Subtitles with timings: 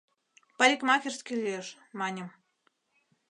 [0.57, 1.67] Парикмахерский лиеш!—
[1.99, 2.29] маньым.